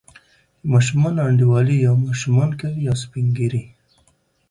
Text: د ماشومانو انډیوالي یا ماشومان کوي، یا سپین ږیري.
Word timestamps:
د 0.61 0.63
ماشومانو 0.73 1.19
انډیوالي 1.29 1.75
یا 1.85 1.91
ماشومان 2.05 2.49
کوي، 2.61 2.79
یا 2.87 2.93
سپین 3.03 3.25
ږیري. 3.37 3.63